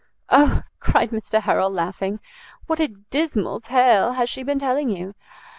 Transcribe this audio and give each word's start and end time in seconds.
"O," 0.29 0.63
cried 0.79 1.11
Mr 1.11 1.41
Harrel, 1.41 1.69
laughing, 1.69 2.19
"what 2.65 2.79
a 2.79 2.87
dismal 2.87 3.59
tale 3.59 4.13
has 4.13 4.31
she 4.31 4.41
been 4.41 4.57
telling 4.57 4.89
you! 4.89 5.13